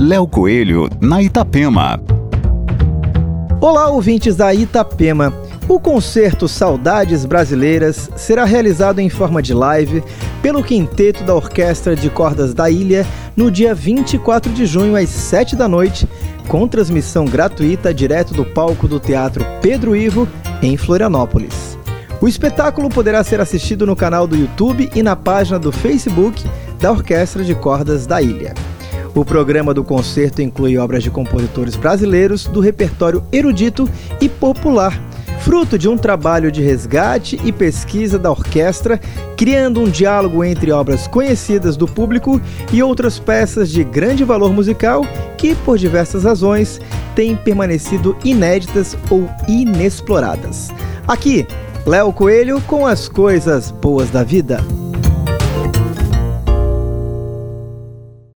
Léo 0.00 0.28
Coelho, 0.28 0.88
na 1.00 1.20
Itapema. 1.20 2.00
Olá, 3.60 3.90
ouvintes 3.90 4.36
da 4.36 4.54
Itapema. 4.54 5.34
O 5.68 5.80
concerto 5.80 6.46
Saudades 6.46 7.24
Brasileiras 7.24 8.08
será 8.14 8.44
realizado 8.44 9.00
em 9.00 9.08
forma 9.10 9.42
de 9.42 9.52
live 9.52 10.04
pelo 10.40 10.62
quinteto 10.62 11.24
da 11.24 11.34
Orquestra 11.34 11.96
de 11.96 12.08
Cordas 12.08 12.54
da 12.54 12.70
Ilha 12.70 13.04
no 13.36 13.50
dia 13.50 13.74
24 13.74 14.52
de 14.52 14.66
junho 14.66 14.94
às 14.94 15.08
7 15.08 15.56
da 15.56 15.66
noite, 15.66 16.08
com 16.46 16.68
transmissão 16.68 17.24
gratuita 17.24 17.92
direto 17.92 18.32
do 18.32 18.44
palco 18.44 18.86
do 18.86 19.00
Teatro 19.00 19.44
Pedro 19.60 19.96
Ivo, 19.96 20.28
em 20.62 20.76
Florianópolis. 20.76 21.76
O 22.20 22.28
espetáculo 22.28 22.88
poderá 22.88 23.24
ser 23.24 23.40
assistido 23.40 23.84
no 23.84 23.96
canal 23.96 24.28
do 24.28 24.36
YouTube 24.36 24.88
e 24.94 25.02
na 25.02 25.16
página 25.16 25.58
do 25.58 25.72
Facebook 25.72 26.48
da 26.78 26.92
Orquestra 26.92 27.42
de 27.42 27.56
Cordas 27.56 28.06
da 28.06 28.22
Ilha. 28.22 28.54
O 29.14 29.24
programa 29.24 29.74
do 29.74 29.82
concerto 29.82 30.42
inclui 30.42 30.78
obras 30.78 31.02
de 31.02 31.10
compositores 31.10 31.76
brasileiros 31.76 32.46
do 32.46 32.60
repertório 32.60 33.24
erudito 33.32 33.88
e 34.20 34.28
popular 34.28 35.08
fruto 35.48 35.78
de 35.78 35.88
um 35.88 35.96
trabalho 35.96 36.50
de 36.50 36.62
resgate 36.62 37.40
e 37.44 37.52
pesquisa 37.52 38.18
da 38.18 38.30
orquestra, 38.30 39.00
criando 39.36 39.80
um 39.80 39.88
diálogo 39.88 40.44
entre 40.44 40.70
obras 40.72 41.06
conhecidas 41.06 41.76
do 41.76 41.86
público 41.86 42.40
e 42.72 42.82
outras 42.82 43.18
peças 43.18 43.70
de 43.70 43.82
grande 43.84 44.24
valor 44.24 44.52
musical 44.52 45.02
que, 45.36 45.54
por 45.54 45.78
diversas 45.78 46.24
razões, 46.24 46.80
têm 47.14 47.36
permanecido 47.36 48.16
inéditas 48.24 48.96
ou 49.10 49.28
inexploradas. 49.48 50.68
Aqui, 51.06 51.46
Léo 51.86 52.12
Coelho 52.12 52.60
com 52.62 52.86
as 52.86 53.08
coisas 53.08 53.70
boas 53.70 54.10
da 54.10 54.22
vida. 54.22 54.62